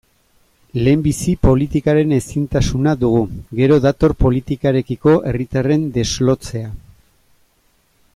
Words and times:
Lehenbizi 0.85 1.33
politikaren 1.47 2.15
ezintasuna 2.17 2.93
dugu, 3.03 3.21
gero 3.59 3.77
dator 3.83 4.15
politikarekiko 4.25 5.15
herritarren 5.33 5.85
deslotzea. 5.99 6.73